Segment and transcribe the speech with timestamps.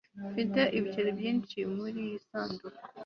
[0.31, 2.79] mfite ibiceri byinshi muriyi sanduku